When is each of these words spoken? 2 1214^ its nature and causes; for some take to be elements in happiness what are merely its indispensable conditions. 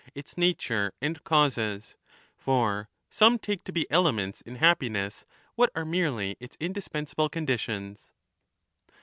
2 0.07 0.11
1214^ 0.13 0.13
its 0.15 0.37
nature 0.39 0.93
and 0.99 1.23
causes; 1.23 1.95
for 2.35 2.89
some 3.11 3.37
take 3.37 3.63
to 3.63 3.71
be 3.71 3.85
elements 3.91 4.41
in 4.41 4.55
happiness 4.55 5.27
what 5.53 5.69
are 5.75 5.85
merely 5.85 6.35
its 6.39 6.57
indispensable 6.59 7.29
conditions. 7.29 8.11